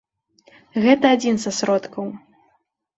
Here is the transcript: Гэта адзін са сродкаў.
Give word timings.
Гэта 0.87 1.05
адзін 1.17 1.35
са 1.47 1.51
сродкаў. 1.61 2.13